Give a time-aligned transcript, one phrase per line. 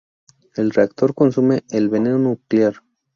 [0.55, 2.77] El reactor "consume" el veneno nuclear.